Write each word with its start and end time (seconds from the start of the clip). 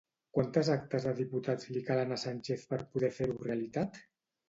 Quantes 0.37 0.71
actes 0.75 1.05
de 1.09 1.13
diputats 1.19 1.71
li 1.77 1.85
calen 1.91 2.17
a 2.17 2.19
Sánchez 2.25 2.67
per 2.75 2.83
poder 2.97 3.15
fer-ho 3.23 3.41
realitat? 3.49 4.05